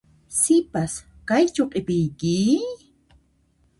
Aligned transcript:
Sipas, 0.39 0.93
kaychu 1.27 1.63
q'ipiyki? 1.71 2.37